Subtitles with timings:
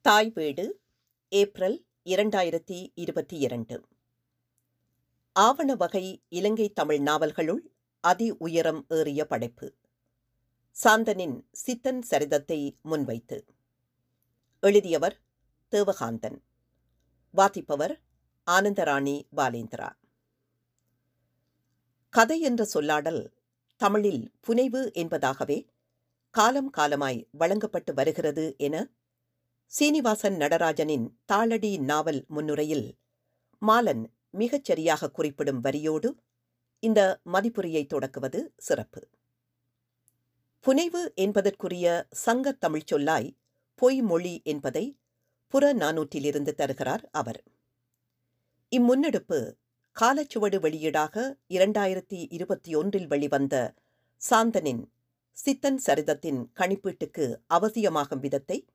[0.00, 0.80] தாய் வீடு
[1.28, 3.84] ஏப்ரல் இரண்டாயிரத்தி இருபத்தி இரண்டு.
[5.32, 9.74] ஆவண வகை இலங்கை தமிழ் நாவல்களுள் அதி உயரம் ஏறிய படைப்பு.
[10.84, 13.44] சாந்தனின் சித்தன் சரிதத்தை முன்வைத்து.
[14.60, 15.20] எழுதியவர்
[15.72, 16.38] தேவகாந்தன்.
[17.30, 18.00] வாசிப்பவர்
[18.46, 19.90] ஆனந்தராணி பாலேந்திரா.
[22.10, 23.32] கதை என்ற சொல்லாடல்
[23.76, 25.66] தமிழில் புனைவு என்பதாகவே
[26.30, 28.88] காலம் காலமாய் வழங்கப்பட்டு வருகிறது என
[29.72, 32.98] சீனிவாசன் நடராஜனின் தாளடி நாவல் முன்னுரையில்
[33.62, 36.14] மாலன் மிகச் சரியாக குறிப்பிடும் வரியோடு
[36.80, 39.08] இந்த மதிப்புரையை தொடக்குவது சிறப்பு.
[40.60, 43.36] புனைவு என்பதற்குரிய சங்கத் தமிழ்ச் சொல்லாய்
[43.74, 44.98] பொய்மொழி என்பதை
[45.46, 47.42] புற நானூற்றிலிருந்து தருகிறார் அவர்.
[48.70, 49.56] இம்முன்னெடுப்பு
[49.96, 53.74] காலச்சுவடு வெளியீடாக இரண்டாயிரத்தி இருபத்தி ஒன்றில் வெளிவந்த
[54.30, 54.82] சாந்தனின்
[55.36, 58.66] சித்தன் சரிதத்தின் கணிப்பீட்டுக்கு அவசியமாகும் விதத்தை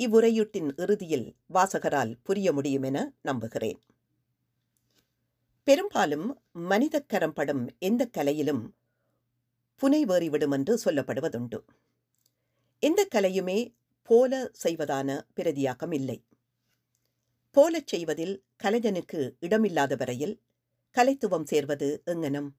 [0.00, 3.80] இவ்வுரையீட்டின் இறுதியில் வாசகரால் புரிய முடியும் என நம்புகிறேன்.
[5.64, 8.62] பெரும்பாலும் மனிதக்கரம் படும் எந்த கலையிலும்
[9.82, 11.58] புனைவேறிவிடும் என்று சொல்லப்படுவதுண்டு.
[12.78, 16.24] எந்த கலையுமே போல செய்வதான பிரதியாக்கம் இல்லை.
[17.50, 20.40] போலச் செய்வதில் கலைஞனுக்கு இடமில்லாத வரையில்
[20.96, 22.50] கலைத்துவம் சேர்வது எங்கனம்?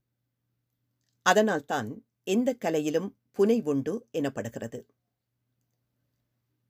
[1.26, 4.80] அதனால்தான் எந்த கலையிலும் புனைவுண்டு எனப்படுகிறது.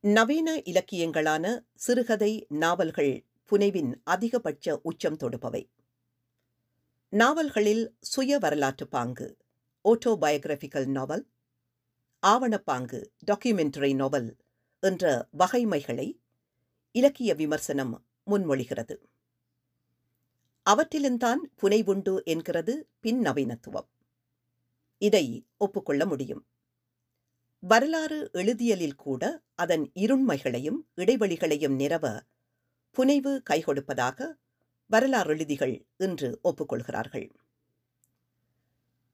[0.06, 5.70] நவீன இலக்கியங்களான சிறுகதை நாவல்கள் புனைவின் அதிகபட்ச உச்சம் தொடுப்பவை
[7.10, 9.38] நாவல்களில் சுய வரலாற்று பாங்கு
[9.84, 11.28] ஓட்டோபயோகிராபிக்கல் நாவல்
[12.28, 14.38] ஆவணப்பாங்கு டாக்குமெண்டரி நாவல்
[14.80, 16.20] என்ற வகைமைகளை
[16.92, 18.98] இலக்கிய விமர்சனம் முன்மொழிகிறது.
[20.64, 23.88] அவற்றிலும்தான் புனைவுண்டு என்கிறது பின் நவீனத்துவம்.
[24.98, 26.46] இதை ஒப்புக்கொள்ள முடியும்.
[27.68, 32.20] வரலாறு எழுதியலில் கூட அதன் இருண்மைகளையும் இடைவெளிகளையும் நிரவ
[32.92, 34.28] புனைவு கைகொடுப்பதாக
[34.86, 37.32] வரலாறு எழுதிகள் இன்று ஒப்புக்கொள்கிறார்கள்.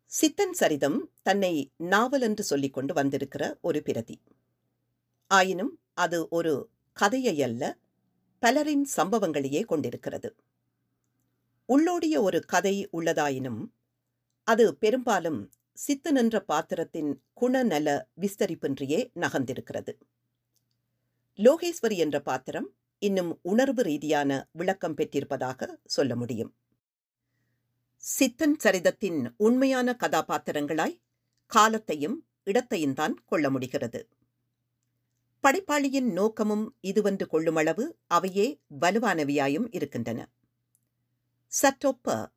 [0.05, 4.21] சித்தன் சரிதம் தன்னை நாவல் என்று சொல்லிக் கொண்டு வந்திருக்கிற ஒரு பிரதி.
[5.27, 7.77] ஆயினும் அது ஒரு கதையை அல்ல
[8.39, 10.35] பலரின் சம்பவங்களையே கொண்டிருக்கிறது.
[11.65, 13.71] உள்ளோடிய ஒரு கதை உள்ளதாயினும்
[14.43, 15.51] அது பெரும்பாலும்
[15.87, 19.93] சித்தன் என்ற பாத்திரத்தின் குணநல விஸ்தரிப்பின்றியே நகர்ந்திருக்கிறது.
[21.37, 26.55] லோகேஸ்வரி என்ற பாத்திரம் இன்னும் உணர்வு ரீதியான விளக்கம் பெற்றிருப்பதாக சொல்ல முடியும்.
[27.95, 31.01] சித்தன் சரிதத்தின் உண்மையான கதாபாத்திரங்களாய்
[31.45, 34.07] காலத்தையும் இடத்தையும் தான் கொள்ள முடிகிறது.
[35.43, 40.29] படைப்பாளியின் நோக்கமும் இதுவென்று கொள்ளுமளவு அவையே வலுவானவையாயும் இருக்கின்றன.
[41.61, 42.31] சற்றொப்ப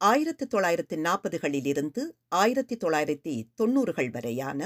[0.00, 4.60] ஆயிரத்தி தொள்ளாயிரத்தி நாற்பதுகளிலிருந்து ஆயிரத்தி தொள்ளாயிரத்தி தொன்னூறுகள் வரையான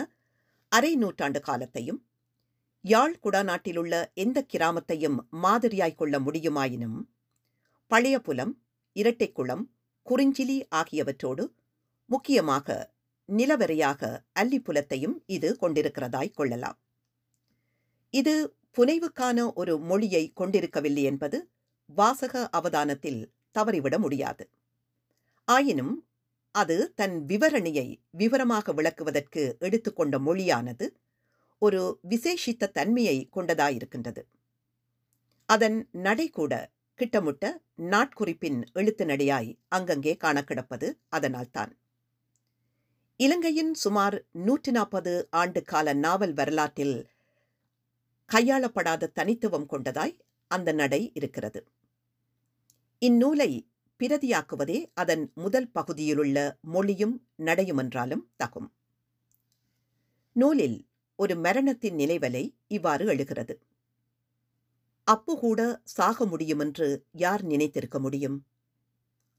[0.72, 2.00] அரை நூற்றாண்டு காலத்தையும்
[2.84, 6.98] யாழ் குடாநாட்டிலுள்ள எந்த கிராமத்தையும் மாதிரியாய் கொள்ள முடியுமாயினும்
[7.91, 8.53] பழைய புலம்
[8.97, 9.65] இரட்டைக்குளம்
[10.06, 11.44] குறிஞ்சிலி ஆகியவற்றோடு
[12.10, 12.97] முக்கியமாக
[13.28, 16.78] நிலவரையாக அல்லிப்புலத்தையும் இது கொண்டிருக்கிறதாய் கொள்ளலாம்.
[18.10, 18.34] இது
[18.76, 21.38] புனைவுக்கான ஒரு மொழியை கொண்டிருக்கவில்லை என்பது
[21.91, 23.22] வாசக அவதானத்தில்
[23.59, 24.44] தவறிவிட முடியாது.
[25.44, 25.94] ஆயினும்
[26.50, 30.86] அது தன் விவரணையை விவரமாக விளக்குவதற்கு எடுத்துக்கொண்ட மொழியானது
[31.58, 34.22] ஒரு விசேஷித்த தன்மையை கொண்டதாயிருக்கின்றது.
[35.47, 37.44] அதன் நடை கூட கிட்டமுட்ட
[37.76, 41.72] நாட்குறிப்பின் எழுத்து நடையாய் அங்கங்கே காணக்கிடப்பது அதனால்தான்.
[43.16, 47.10] இலங்கையின் சுமார் நூற்றி நாற்பது ஆண்டு கால நாவல் வரலாற்றில்
[48.31, 50.16] கையாளப்படாத தனித்துவம் கொண்டதாய்
[50.50, 51.60] அந்த நடை இருக்கிறது.
[52.98, 53.50] இந்நூலை
[54.02, 58.70] பிரதியாக்குவதே அதன் முதல் பகுதியிலுள்ள மொழியும் நடையுமென்றாலும் தகும்.
[60.32, 60.86] நூலில்
[61.16, 63.60] ஒரு மரணத்தின் நினைவலை இவ்வாறு எழுகிறது.
[65.04, 68.46] அப்பு கூட சாக முடியும் என்று யார் நினைத்திருக்க முடியும்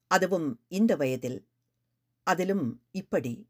[0.07, 1.47] அதுவும் இந்த வயதில்.
[2.23, 3.47] அதிலும் இப்படி.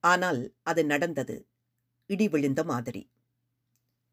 [0.00, 1.46] ஆனால் அது நடந்தது.
[2.06, 3.10] இடி விழுந்த மாதிரி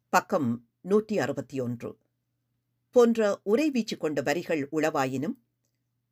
[0.08, 1.98] பக்கம் நூற்றி அறுபத்தி ஒன்று.
[2.90, 5.38] போன்ற உரைவீச்சு கொண்ட வரிகள் உளவாயினும்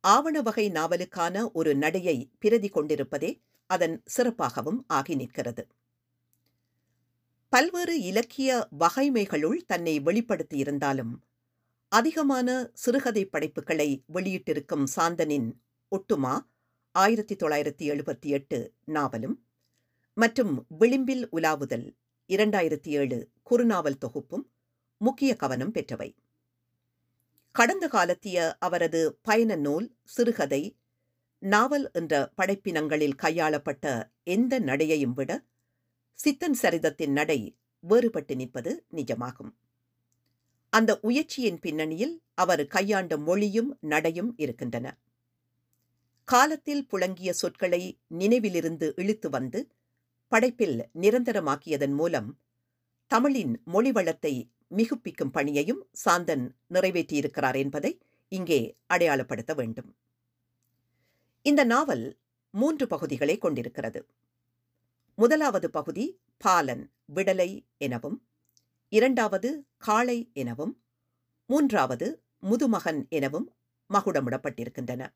[0.03, 5.67] ஆவண வகை நாவலுக்கான ஒரு நடையை பிரதி கொண்டிருப்பதே அதன் சிறப்பாகவும் ஆகி நிற்கிறது.
[7.49, 11.13] பல்வேறு இலக்கிய வகைமைகளுள் தன்னை வெளிப்படுத்தியிருந்தாலும்
[11.91, 15.49] அதிகமான சிறுகதை படைப்புகளை வெளியிட்டிருக்கும் சாந்தனின்
[15.91, 16.33] ஒட்டுமா
[16.91, 19.45] ஆயிரத்தி தொள்ளாயிரத்தி எழுபத்தி எட்டு நாவலும்
[20.13, 21.87] மற்றும் விளிம்பில் உலாவுதல்
[22.29, 24.45] இரண்டாயிரத்தி ஏழு குறுநாவல் தொகுப்பும்
[24.97, 26.09] முக்கிய கவனம் பெற்றவை.
[27.51, 30.77] கடந்த காலத்திய அவரது பயண நூல் சிறுகதை
[31.39, 35.45] நாவல் என்ற படைப்பினங்களில் கையாளப்பட்ட எந்த நடையையும் விட
[36.13, 37.57] சித்தன் சரிதத்தின் நடை
[37.89, 39.51] வேறுபட்டு நிற்பது நிஜமாகும்.
[40.73, 44.87] அந்த உயர்ச்சியின் பின்னணியில் அவர் கையாண்ட மொழியும் நடையும் இருக்கின்றன.
[46.23, 49.69] காலத்தில் புழங்கிய சொற்களை நினைவிலிருந்து இழுத்து வந்து
[50.27, 52.39] படைப்பில் நிரந்தரமாக்கியதன் மூலம்
[53.11, 59.95] தமிழின் மொழி வளத்தை மிகுப்பிக்கும் பணியையும் சாந்தன் நிறைவேற்றியிருக்கிறார் என்பதை இங்கே அடையாளப்படுத்த வேண்டும்.
[61.41, 62.19] இந்த நாவல்
[62.51, 64.05] மூன்று பகுதிகளை கொண்டிருக்கிறது.
[65.15, 68.27] முதலாவது பகுதி பாலன் விடலை எனவும்
[68.89, 70.83] இரண்டாவது காளை எனவும்
[71.45, 73.55] மூன்றாவது முதுமகன் எனவும்
[73.89, 75.13] மகுடமிடப்பட்டிருக்கின்றன.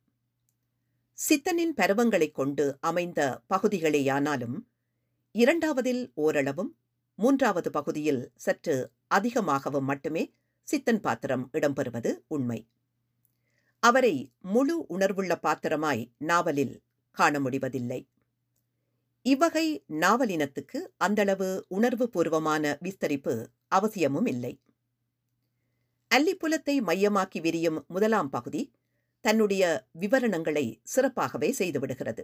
[1.13, 4.57] சித்தனின் பருவங்களைக் கொண்டு அமைந்த பகுதிகளேயானாலும்
[5.31, 6.77] இரண்டாவதில் ஓரளவும்
[7.15, 10.33] மூன்றாவது பகுதியில் சற்று அதிகமாகவும் மட்டுமே
[10.63, 12.67] சித்தன் பாத்திரம் இடம்பெறுவது உண்மை.
[13.79, 16.81] அவரை முழு உணர்வுள்ள பாத்திரமாய் நாவலில்
[17.11, 18.07] காண முடிவதில்லை.
[19.21, 24.59] இவ்வகை நாவலினத்துக்கு அந்தளவு உணர்வு பூர்வமான விஸ்தரிப்பு அவசியமும் இல்லை.
[26.11, 28.71] அல்லிப்புலத்தை மையமாக்கி விரியும் முதலாம் பகுதி
[29.21, 32.23] தன்னுடைய விவரணங்களை சிறப்பாகவே செய்துவிடுகிறது.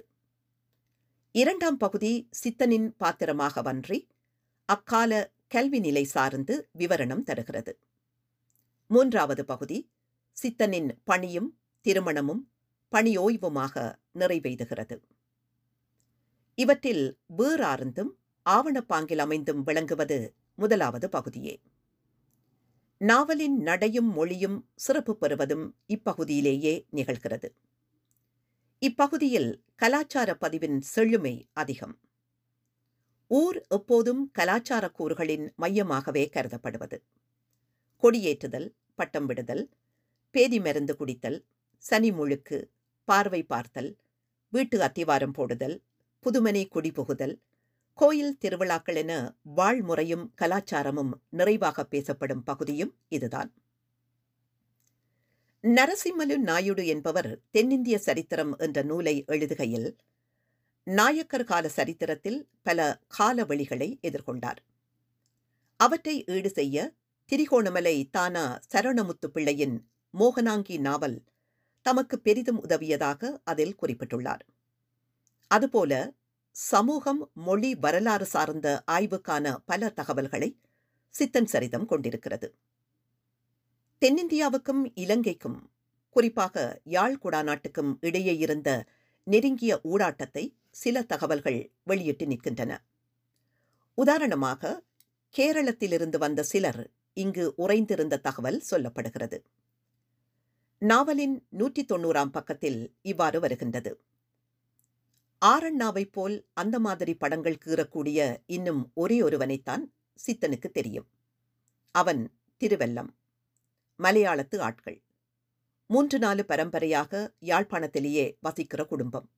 [1.32, 4.09] இரண்டாம் பகுதி சித்தனின் பாத்திரமாக வன்றி
[4.70, 7.78] அக்கால கல்வி நிலை சார்ந்து விவரணம் தருகிறது.
[8.88, 9.92] மூன்றாவது பகுதி
[10.32, 12.42] சித்தனின் பணியும் திருமணமும்
[12.92, 15.02] பணியோய்வுமாக நிறைவெய்துகிறது
[16.56, 18.12] இவற்றில் வேறார்ந்தும்
[18.50, 21.62] ஆவணப்பாங்கில் அமைந்தும் விளங்குவது முதலாவது பகுதியே.
[22.98, 27.50] நாவலின் நடையும் மொழியும் சிறப்பு பெறுவதும் இப்பகுதியிலேயே நிகழ்கிறது.
[28.80, 32.00] இப்பகுதியில் கலாச்சார பதிவின் செழுமை அதிகம்.
[33.32, 36.98] ஊர் எப்போதும் கலாச்சார கூறுகளின் மையமாகவே கருதப்படுவது.
[38.04, 39.64] கொடியேற்றுதல் பட்டம் விடுதல்
[40.36, 41.38] பேதி மருந்து குடித்தல்
[41.78, 42.58] சனி முழுக்கு
[43.08, 43.98] பார்வை பார்த்தல்
[44.54, 45.84] வீட்டு அத்திவாரம் போடுதல்
[46.26, 47.36] புதுமனை குடிபுகுதல்
[47.94, 49.14] கோயில் திருவிழாக்கள் என
[49.56, 53.50] வாழ்முறையும் கலாச்சாரமும் நிறைவாக பேசப்படும் பகுதியும் இதுதான்.
[55.64, 59.90] நரசிம்மலு நாயுடு என்பவர் தென்னிந்திய சரித்திரம் என்ற நூலை எழுதுகையில்
[60.88, 62.80] நாயக்கர் கால சரித்திரத்தில் பல
[63.18, 64.60] காலவழிகளை எதிர்கொண்டார்.
[65.80, 66.78] அவற்றை ஈடு செய்ய
[67.30, 69.76] திரிகோணமலை தானா சரணமுத்து பிள்ளையின்
[70.14, 71.18] மோகனாங்கி நாவல்
[71.86, 74.44] தமக்கு பெரிதும் உதவியதாக அதில் குறிப்பிட்டுள்ளார்.
[75.52, 75.94] அதுபோல
[76.56, 80.50] சமூகம் மொழி வரலாறு சார்ந்த ஆய்வுக்கான பல தகவல்களை
[81.16, 82.48] சித்தன் சரிதம் கொண்டிருக்கிறது.
[84.02, 85.60] தென்னிந்தியாவுக்கும் இலங்கைக்கும்
[86.16, 88.70] குறிப்பாக யாழ் குடாநாட்டுக்கும் இடையே இருந்த
[89.28, 92.78] நெருங்கிய ஊடாட்டத்தை சில தகவல்கள் வெளியிட்டு நிற்கின்றன.
[93.94, 94.84] உதாரணமாக
[95.38, 99.44] கேரளத்திலிருந்து வந்த சிலர் இங்கு உறைந்திருந்த தகவல் சொல்லப்படுகிறது.
[100.78, 104.00] நாவலின் நூற்றி தொண்ணூறாம் பக்கத்தில் இவ்வாறு வருகின்றது.
[105.46, 109.94] ஆரண்ணாவைப் போல் அந்த மாதிரி படங்கள் கீறக்கூடிய இன்னும் ஒரே ஒருவனைத்தான்
[110.28, 111.08] சித்தனுக்கு தெரியும்.
[111.92, 113.10] அவன் திருவெல்லம்.
[114.00, 115.02] மலையாளத்து ஆட்கள்.
[115.88, 119.30] மூன்று நாலு பரம்பரையாக யாழ்ப்பாணத்திலேயே வசிக்கிற குடும்பம்.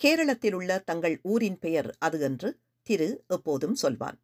[0.00, 4.18] கேரளத்தில் உள்ள தங்கள் ஊரின் பெயர் அது என்று திரு எப்போதும் சொல்வான்.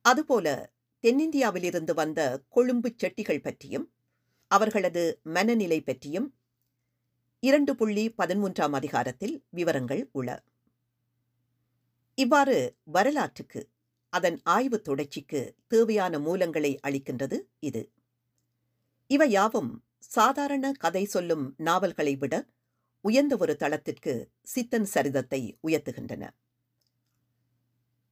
[0.00, 0.72] அதுபோல
[1.02, 3.92] தென்னிந்தியாவிலிருந்து வந்த கொழும்பு செட்டிகள் பற்றியும்
[4.50, 6.34] அவர்களது மனநிலை பற்றியும்
[7.40, 10.28] இரண்டு புள்ளி பதிமூன்றாம் அதிகாரத்தில் விவரங்கள் உள.
[12.14, 13.68] இவ்வாறு வரலாற்றுக்கு
[14.08, 17.90] அதன் ஆய்வு தொடர்ச்சிக்கு தேவையான மூலங்களை அளிக்கின்றது இது.
[19.06, 22.34] இவை யாவும் சாதாரண கதை சொல்லும் நாவல்களை விட
[23.06, 24.12] உயர்ந்த ஒரு தளத்திற்கு
[24.54, 26.28] சித்தன் சரிதத்தை உயர்த்துகின்றன.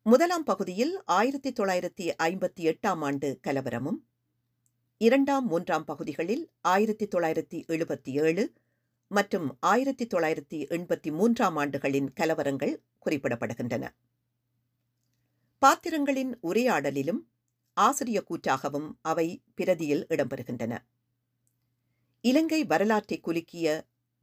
[0.06, 3.98] முதலாம் பகுதியில் ஆயிரத்தி தொள்ளாயிரத்தி ஐம்பத்தி எட்டாம் ஆண்டு கலவரமும்
[4.98, 8.52] இரண்டாம் மூன்றாம் பகுதிகளில் ஆயிரத்தி தொள்ளாயிரத்தி எழுபத்தி ஏழு
[9.10, 12.74] மற்றும் ஆயிரத்தி தொள்ளாயிரத்தி எண்பத்தி மூன்றாம் ஆண்டுகளின் கலவரங்கள்
[13.06, 13.84] குறிப்பிடப்படுகின்றன.
[15.58, 17.22] பாத்திரங்களின் உரையாடலிலும்
[17.76, 20.78] ஆசிரிய கூற்றாகவும் அவை பிரதியில் இடம்பெறுகின்றன.
[22.20, 23.66] இலங்கை வரலாற்றை குலுக்கிய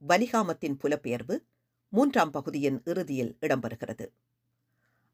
[0.08, 1.36] வலிகாமத்தின் புலப்பெயர்வு
[1.88, 4.06] மூன்றாம் பகுதியின் இறுதியில் இடம்பெறுகிறது.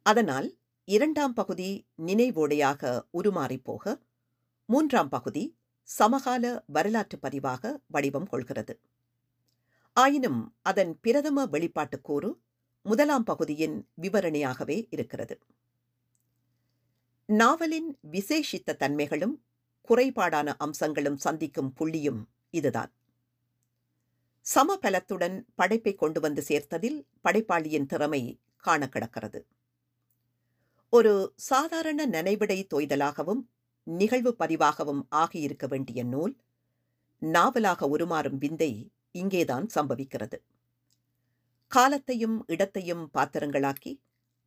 [0.06, 0.48] அதனால்
[0.84, 4.00] இரண்டாம் பகுதி நினைவோடையாக உருமாறிப்போக
[4.66, 5.44] மூன்றாம் பகுதி
[5.82, 8.80] சமகால வரலாற்று பதிவாக வடிவம் கொள்கிறது.
[9.92, 12.30] ஆயினும் அதன் பிரதம வெளிப்பாட்டுக்கூறு
[12.82, 15.38] முதலாம் பகுதியின் விவரணையாகவே இருக்கிறது.
[17.28, 19.34] நாவலின் விசேஷித்த தன்மைகளும்
[19.88, 22.92] குறைபாடான அம்சங்களும் சந்திக்கும் புள்ளியும் இதுதான்.
[24.54, 29.46] சமபலத்துடன் படைப்பை கொண்டு வந்து சேர்த்ததில் படைப்பாளியின் திறமை காண கிடக்கிறது
[30.90, 33.42] ஒரு சாதாரண நனைவிடை தொய்தலாகவும்
[33.82, 36.36] நிகழ்வு பதிவாகவும் ஆகியிருக்க வேண்டிய நூல்
[37.18, 40.38] நாவலாக உருமாறும் விந்தை இங்கேதான் சம்பவிக்கிறது.
[41.66, 44.00] காலத்தையும் இடத்தையும் பாத்திரங்களாக்கி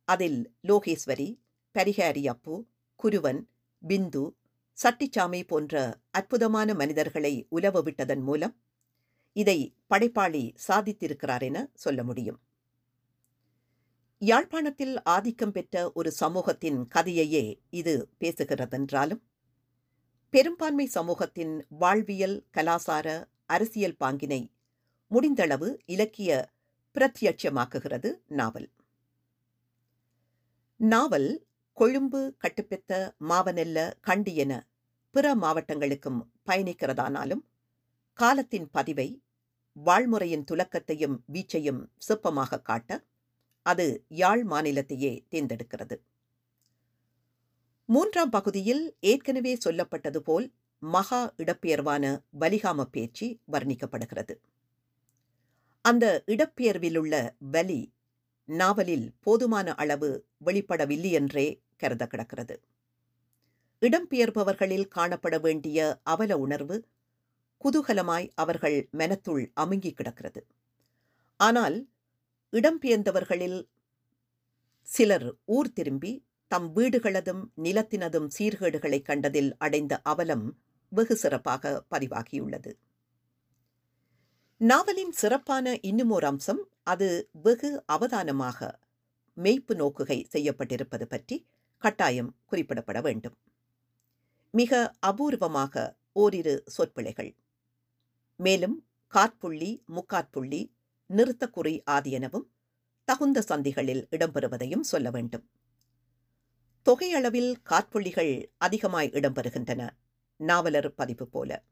[0.04, 1.40] அதில் லோகேஸ்வரி
[1.74, 2.66] பரிகாரி அப்பு
[3.04, 3.40] குருவன்
[3.88, 4.22] பிந்து
[4.78, 8.60] சட்டிச்சாமி போன்ற அற்புதமான மனிதர்களை உலவ விட்டதன் மூலம்
[9.36, 12.40] இதை படைப்பாளி சாதித்திருக்கிறார் என சொல்ல முடியும்.
[14.18, 19.22] யாழ்ப்பாணத்தில் ஆதிக்கம் பெற்ற ஒரு சமூகத்தின் கதையையே இது பேசுகிறதென்றாலும்
[20.30, 23.06] பெரும்பான்மை சமூகத்தின் வாழ்வியல் கலாசார
[23.46, 24.52] அரசியல் பாங்கினை
[25.10, 26.50] முடிந்தளவு இலக்கிய
[26.94, 28.68] பிரத்யட்சமாக்குகிறது நாவல்.
[30.76, 34.52] நாவல் கொழும்பு கட்டுப்பெத்த மாவனெல்ல கண்டி என
[35.14, 37.42] பிற மாவட்டங்களுக்கும் பயணிக்கிறதானாலும்
[38.18, 39.06] காலத்தின் பதிவை
[39.76, 42.90] வாழ்முறையின் துலக்கத்தையும் வீச்சையும் சிற்பமாக காட்ட
[43.66, 45.96] அது யாழ் மாநிலத்தையே தேர்ந்தெடுக்கிறது.
[47.88, 50.46] மூன்றாம் பகுதியில் ஏற்கனவே சொல்லப்பட்டது போல்
[50.82, 52.04] மகா இடப்பெயர்வான
[52.40, 54.36] வலிகாம பேச்சு வர்ணிக்கப்படுகிறது.
[55.84, 57.80] அந்த இடப்பெயர்விலுள்ள வலி
[58.48, 60.10] நாவலில் போதுமான அளவு
[60.44, 62.54] வெளிப்படவில்லையென்றே கருத கிடக்கிறது.
[63.82, 66.76] இடம்பெயர்பவர்களில் காணப்பட வேண்டிய அவல உணர்வு
[67.64, 70.40] குதூகலமாய் அவர்கள் மனத்துள் அமுங்கி கிடக்கிறது.
[71.40, 71.76] ஆனால்
[72.52, 73.58] இடம்பெயர்ந்தவர்களில்
[74.88, 76.12] சிலர் ஊர் திரும்பி
[76.50, 80.46] தம் வீடுகளதும் நிலத்தினதும் சீர்கேடுகளை கண்டதில் அடைந்த அவலம்
[80.92, 82.72] வெகு சிறப்பாக பதிவாகியுள்ளது.
[84.60, 87.08] நாவலின் சிறப்பான இன்னுமோர் அம்சம் அது
[87.42, 88.58] வெகு அவதானமாக
[89.36, 91.36] மெய்ப்பு நோக்குகை செய்யப்பட்டிருப்பது பற்றி
[91.82, 93.36] கட்டாயம் குறிப்பிடப்பட வேண்டும்.
[94.54, 95.74] மிக அபூர்வமாக
[96.12, 97.30] ஓரிரு சொற்பிழைகள்
[98.40, 100.72] மேலும் காற்புள்ளி முக்காற்புள்ளி
[101.08, 102.46] நிறுத்தக்குறி ஆதியனவும்
[103.04, 105.50] தகுந்த சந்திகளில் இடம்பெறுவதையும் சொல்ல வேண்டும்.
[106.84, 109.90] தொகையளவில் காற்புள்ளிகள் அதிகமாய் இடம்பெறுகின்றன.
[110.36, 111.64] நாவலர் பதிப்பு போல.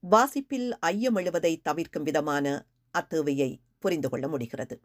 [0.00, 2.66] வாசிப்பில் ஐயம் எழுவதை தவிர்க்கும் விதமான
[2.98, 4.80] அத்தேவையை புரிந்து கொள்ள முடிகிறது.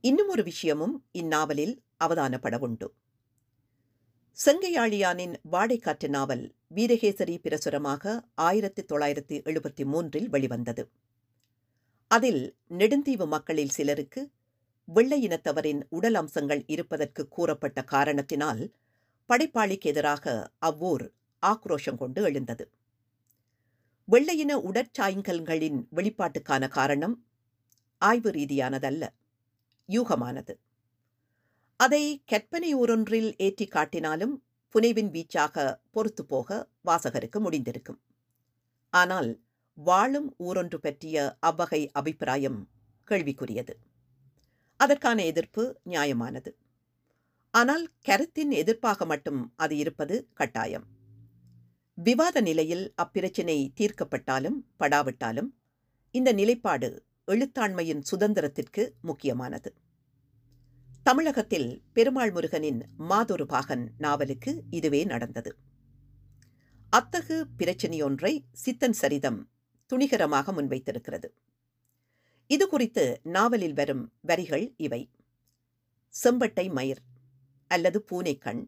[0.00, 2.94] இன்னும் ஒரு விஷயமும் இந்நாவலில் அவதானப்பட உண்டு.
[4.44, 10.88] செங்கையாழியானின் வாடைக்காற்று நாவல் வீரகேசரி பிரசுரமாக ஆயிரத்தி தொள்ளாயிரத்தி எழுபத்தி மூன்றில் வெளிவந்தது.
[12.08, 14.30] அதில் நெடுந்தீவு மக்களில் சிலருக்கு
[14.84, 18.74] வெள்ளை இனத்தவரின் உடல் அம்சங்கள் இருப்பதற்கு கூறப்பட்ட காரணத்தினால்
[19.28, 21.12] படைப்பாளிக்கு எதிராக அவ்வூர்
[21.46, 22.70] ஆக்ரோஷம் கொண்டு எழுந்தது.
[24.12, 27.26] வெள்ளையின உடற்சாயங்கல்களின் வெளிப்பாட்டுக்கான காரணம்
[27.98, 29.08] ஆய்வு ரீதியானதல்ல
[29.88, 30.54] யூகமானது.
[31.76, 34.34] அதை கற்பனை ஊரொன்றில் ஏற்றி காட்டினாலும்
[34.74, 37.98] புனைவின் வீச்சாக பொறுத்து போக வாசகருக்கு முடிந்திருக்கும்.
[38.90, 39.30] ஆனால்
[39.74, 42.68] வாழும் ஊரொன்று பற்றிய அவ்வகை அபிப்பிராயம்
[43.08, 43.74] கேள்விக்குரியது.
[44.76, 46.50] அதற்கான எதிர்ப்பு நியாயமானது.
[47.50, 50.86] ஆனால் கருத்தின் எதிர்ப்பாக மட்டும் அது இருப்பது கட்டாயம்.
[51.98, 55.50] விவாத நிலையில் அப்பிரச்சினை தீர்க்கப்பட்டாலும் படாவிட்டாலும்
[56.10, 56.88] இந்த நிலைப்பாடு
[57.26, 59.70] எழுத்தாண்மையின் சுதந்திரத்திற்கு முக்கியமானது.
[61.06, 65.56] தமிழகத்தில் பெருமாள் முருகனின் மாதொரு பாகன் நாவலுக்கு இதுவே நடந்தது.
[66.90, 69.48] அத்தகு பிரச்சனையொன்றை சித்தன் சரிதம்
[69.86, 71.24] துணிகரமாக முன்வைத்திருக்கிறது.
[72.46, 75.10] இது குறித்து நாவலில் வரும் வரிகள் இவை.
[76.24, 77.02] செம்பட்டை மயிர்
[77.66, 78.66] அல்லது பூனைக்கண்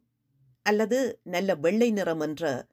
[0.63, 2.67] அல்லது நல்ல வெள்ளை நிறம் என்ற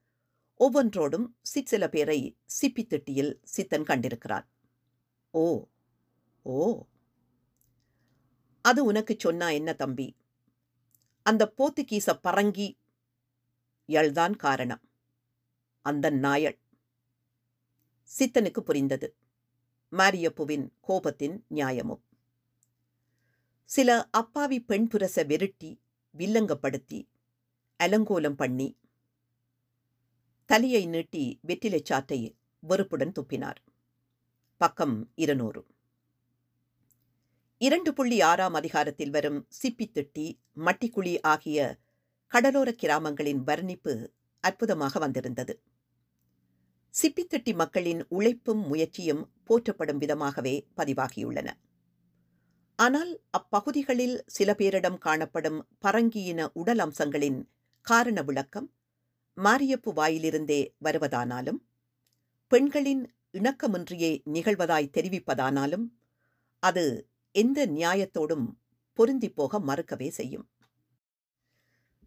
[0.60, 4.46] ஒவ்வொன்றோடும் சிற்சில பேரை சிப்பித்திட்டியில் சித்தன் கண்டிருக்கிறான்.
[5.32, 5.66] ஓ
[6.42, 6.86] ஓ.
[8.66, 10.16] அது உனக்கு சொன்னா என்ன தம்பி?
[11.24, 12.78] அந்த போத்துக்கீச பரங்கி
[13.88, 14.82] யள்தான் காரணம்.
[15.82, 16.60] அந்த நாயள்.
[18.20, 19.16] சித்தனுக்கு புரிந்தது.
[19.92, 22.04] மாரியப்புவின் கோபத்தின் நியாயமும்.
[23.66, 25.80] சில அப்பாவி பெண் புரச வெருட்டி
[26.18, 27.08] வில்லங்கப்படுத்தி
[27.84, 28.78] அலங்கோலம் பண்ணி
[30.46, 33.62] தலையை நீட்டி வெற்றிலைச்சாட்டை வெறுப்புடன் துப்பினார்.
[34.58, 35.66] பக்கம் இருநூறு.
[37.62, 40.26] இரண்டு புள்ளி ஆறாம் அதிகாரத்தில் வரும் சிப்பித்திட்டி
[40.66, 41.60] மட்டிக்குழி ஆகிய
[42.28, 45.54] கடலோர கிராமங்களின் வர்ணிப்பு அற்புதமாக வந்திருந்தது.
[46.94, 51.50] சிப்பித்திட்டி மக்களின் உழைப்பும் முயற்சியும் போற்றப்படும் விதமாகவே பதிவாகியுள்ளன.
[52.76, 57.40] ஆனால் அப்பகுதிகளில் சில பேரிடம் காணப்படும் பரங்கியின உடல் அம்சங்களின்
[57.82, 58.70] காரண விளக்கம்
[59.38, 61.60] மாரியப்பு வாயிலிருந்தே வருவதானாலும்
[62.48, 65.86] பெண்களின் இணக்கமின்றியே நிகழ்வதாய் தெரிவிப்பதானாலும்
[66.60, 66.86] அது
[67.42, 68.46] எந்த நியாயத்தோடும்
[69.00, 70.46] பொருந்தி போக மறுக்கவே செய்யும்.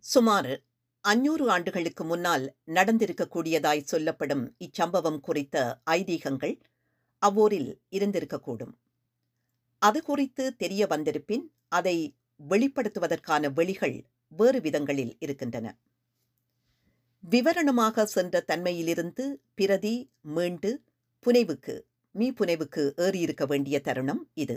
[0.05, 0.51] சுமார்
[1.05, 2.45] அஞ்சூறு ஆண்டுகளுக்கு முன்னால்
[2.77, 5.57] நடந்திருக்கக்கூடியதாய் சொல்லப்படும் இச்சம்பவம் குறித்த
[5.91, 6.55] ஐதீகங்கள்
[7.23, 8.75] அவ்வூரில் இருந்திருக்கக்கூடும்.
[9.83, 11.45] அது குறித்து தெரிய வந்திருப்பின்
[11.79, 11.97] அதை
[12.41, 13.97] வெளிப்படுத்துவதற்கான வெளிகள்
[14.33, 15.67] வேறு விதங்களில் இருக்கின்றன.
[17.25, 19.95] விவரணமாக சென்ற தன்மையிலிருந்து பிரதி
[20.37, 20.71] மீண்டு
[21.27, 21.77] புனைவுக்கு
[22.15, 24.57] மீ புனைவுக்கு ஏறியிருக்க வேண்டிய தருணம் இது.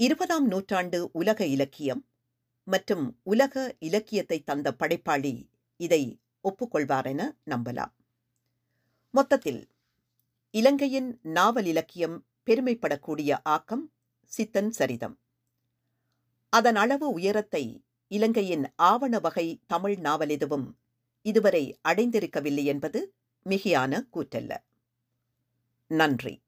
[0.00, 2.06] இருபதாம் நூற்றாண்டு உலக இலக்கியம்
[2.64, 7.92] மற்றும் உலக இலக்கியத்தை தந்த படைப்பாளி இதை ஒப்புக்கொள்வார் என நம்பலாம்.
[9.10, 9.68] மொத்தத்தில்
[10.50, 13.92] இலங்கையின் நாவல் இலக்கியம் பெருமைப்படக்கூடிய ஆக்கம்
[14.24, 15.18] சித்தன் சரிதம்.
[16.52, 20.78] அதன் அளவு உயரத்தை இலங்கையின் ஆவண வகை தமிழ் நாவல் எதுவும்
[21.22, 23.14] இதுவரை அடைந்திருக்கவில்லை என்பது
[23.46, 24.56] மிகையான கூற்றல்ல.
[25.86, 26.42] நன்றி.